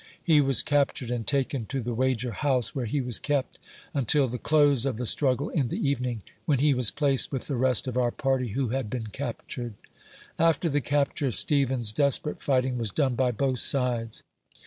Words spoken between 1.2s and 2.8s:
taken to the Wager House,